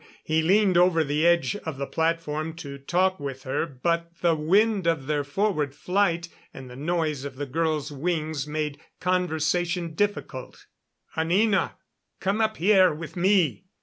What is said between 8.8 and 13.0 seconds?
conversation difficult. "Anina! Come up here